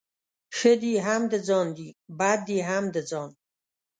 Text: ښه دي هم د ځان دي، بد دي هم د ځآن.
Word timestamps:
ښه 0.57 0.71
دي 0.81 0.93
هم 1.05 1.21
د 1.31 1.33
ځان 1.47 1.67
دي، 1.77 1.89
بد 2.19 2.39
دي 2.47 2.57
هم 2.69 2.83
د 2.95 2.97
ځآن. 3.09 3.29